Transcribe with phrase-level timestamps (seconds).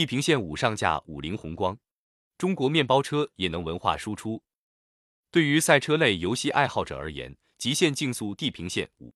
[0.00, 1.76] 地平线五上架五菱宏光，
[2.38, 4.42] 中国面包车也能文化输出。
[5.30, 9.08] 对于赛车类游戏爱好者而言，《极限竞速：地平线五》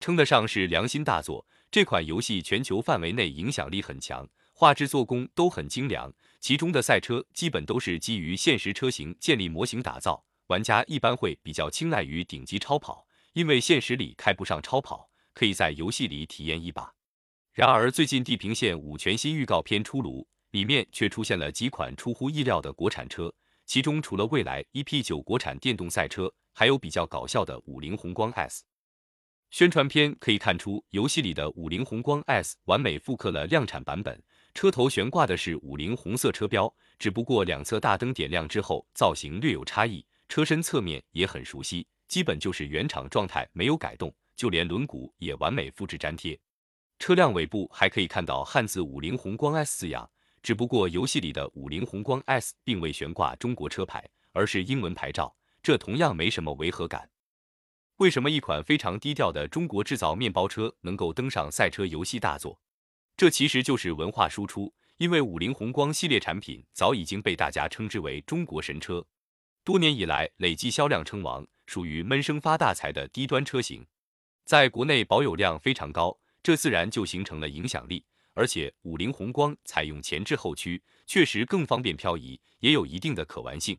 [0.00, 1.46] 称得上是良心大作。
[1.70, 6.10] 这款游戏全球范围内影响力很强，画质、做工都很精良，
[6.40, 10.24] 其中的赛车基本都是基于现实车型建立模型打造。
[10.46, 16.94] 玩家一般会比较青睐于顶级超跑，因为现实里开不上超跑，可以在游戏里体验一把。
[17.52, 23.32] 然而，最近《地平线五》全新预告片出炉，里面却出现了几款出乎意料的国产车，
[23.66, 28.62] 其中除了蔚来 EP9 国产电动赛车，还有比较搞笑的五菱宏光 S。
[29.50, 34.22] 宣传片可以看出，游戏里的五菱宏光 S 完美复刻了量产版本，
[34.54, 40.06] 车头悬挂的是五菱红色车标，只不过两侧大灯点亮之后，造型略有差异。
[40.28, 46.38] 车身侧面也很熟悉，基本就是原厂状态，没有改动，就连轮毂也完美复制粘贴。
[47.00, 50.08] 车辆尾部还可以看到汉字“五菱宏光 S” 字样，
[50.42, 57.08] 只不过游戏里的五菱宏光 S 并未悬挂中国车牌，而是英文牌照，这同样没什么违和感。
[57.96, 62.60] 为什么一款非常低调的中国制造面包车能够登上赛车游戏大作？
[63.16, 69.02] 这其实就是文化输出，因为五菱宏光系列产品早已经被大家称之为中国神车。
[69.64, 73.86] 多年以来累计销量称王，属于闷声发大财的低端车型，
[74.44, 78.04] 在国内保有量非常高，这自然就形成了影响力。
[78.32, 83.76] 而且五菱宏光采用前置后驱，确实更方便漂移，也有一定的可玩性。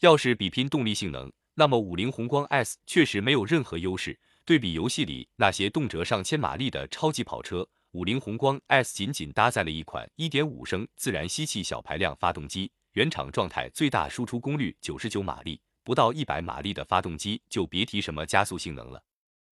[0.00, 4.18] 要是比拼动力性能，那么五菱宏光 S 确实没有任何优势。
[4.44, 12.70] 对比游戏里那些动辄上千马力的超级跑车，五菱宏光 S 仅仅搭载了一款1.5升自然吸气小排量发动机。
[12.92, 19.02] 原厂状态最大输出功率九十九马力，不到一百马力的发动机就别提什么加速性能了，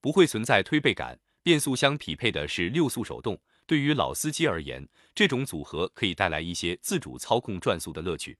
[0.00, 1.20] 不会存在推背感。
[1.42, 8.38] 变速箱匹配的是六速手动，对于老司机而言，这种组合可以带来一些自主操控转速的乐趣。